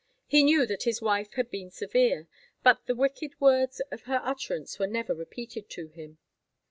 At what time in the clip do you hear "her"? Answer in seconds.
4.05-4.19